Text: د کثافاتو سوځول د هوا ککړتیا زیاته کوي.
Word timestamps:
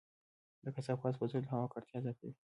د 0.63 0.65
کثافاتو 0.75 1.17
سوځول 1.19 1.43
د 1.43 1.47
هوا 1.53 1.65
ککړتیا 1.69 1.99
زیاته 2.03 2.19
کوي. 2.19 2.31